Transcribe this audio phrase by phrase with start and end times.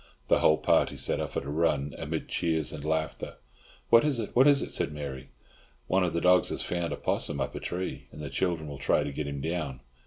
[0.29, 3.35] The whole party set off at a run, amid cheers and laughter.
[3.89, 5.29] "What is it, what is it?" said Mary.
[5.85, 8.79] "One of the dogs has found a 'possum up a tree, and the children will
[8.79, 9.81] try to get him down.